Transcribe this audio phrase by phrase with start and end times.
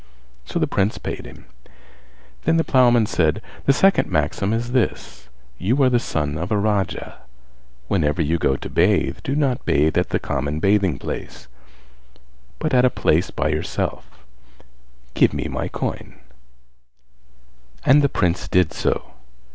[0.45, 1.45] So the Prince paid him.
[2.45, 3.39] Then the ploughman said.
[3.65, 7.19] "The second maxim is this: You are the son of a Raja;
[7.87, 11.47] whenever you go to bathe, do not bathe at the common bathing place,
[12.57, 14.25] but at a place by yourself;
[15.13, 16.15] give me my coin,"
[17.85, 19.11] and the Prince did so.